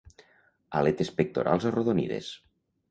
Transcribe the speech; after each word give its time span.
Aletes 0.79 1.13
pectorals 1.21 1.71
arrodonides. 1.73 2.35